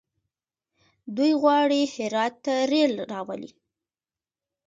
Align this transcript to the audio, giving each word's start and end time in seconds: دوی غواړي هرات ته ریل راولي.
دوی 1.15 1.31
غواړي 1.41 1.79
هرات 1.93 2.33
ته 2.45 2.53
ریل 2.71 2.93
راولي. 3.11 3.51